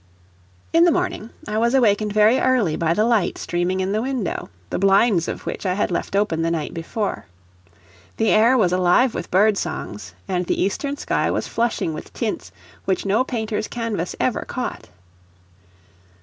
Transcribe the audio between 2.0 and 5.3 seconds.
very early by the light streaming in the window, the blinds